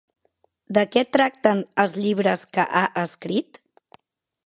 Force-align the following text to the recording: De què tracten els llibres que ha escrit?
De 0.77 0.83
què 0.95 1.03
tracten 1.17 1.63
els 1.85 1.95
llibres 2.01 2.49
que 2.59 2.69
ha 2.81 2.85
escrit? 3.07 3.65